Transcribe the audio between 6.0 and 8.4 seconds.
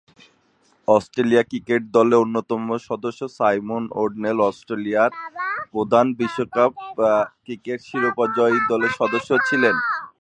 বিশ্বকাপ ক্রিকেট শিরোপা